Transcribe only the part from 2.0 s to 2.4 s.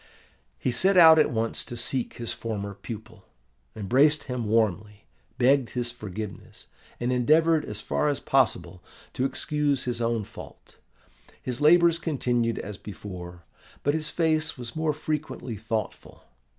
his